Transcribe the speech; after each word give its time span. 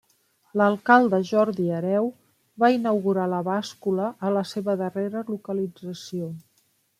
L'alcalde 0.59 1.17
Jordi 1.31 1.65
Hereu 1.79 2.09
va 2.63 2.69
inaugurar 2.77 3.27
la 3.35 3.43
bàscula 3.49 4.09
a 4.29 4.33
la 4.39 4.43
seva 4.53 4.77
darrera 4.81 5.23
localització. 5.29 6.33